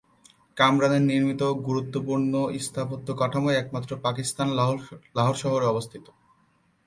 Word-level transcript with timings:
কামরান 0.57 0.93
এর 0.97 1.03
নির্মিত 1.03 1.41
গুরুত্বপূর্ণ 1.67 2.33
স্থাপত্য 2.65 3.07
কাঠামো 3.17 3.49
একমাত্র 3.53 3.91
পাকিস্তানের 4.05 4.57
লাহোর 4.57 4.79
অবস্থিত। 5.71 6.05